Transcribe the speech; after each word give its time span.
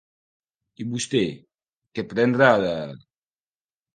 I 0.83 0.85
vostè, 0.93 1.21
què 1.95 2.05
prendrà 2.15 2.49
de...? 2.65 2.73